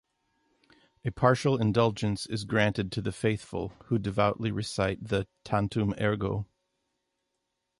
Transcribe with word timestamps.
A 1.05 1.11
partial 1.11 1.61
indulgence 1.61 2.25
is 2.25 2.45
granted 2.45 2.91
to 2.93 3.03
the 3.03 3.11
faithful, 3.11 3.73
who 3.85 3.99
devoutly 3.99 4.49
recite 4.51 5.03
the 5.09 5.27
"Tantum 5.43 5.93
Ergo". 6.01 6.47